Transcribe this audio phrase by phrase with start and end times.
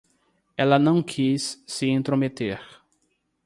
[0.57, 2.59] Ela não quis se intrometer.